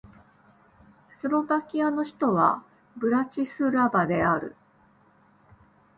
[1.13, 2.63] スロバキアの首都は
[2.97, 4.55] ブラチスラバである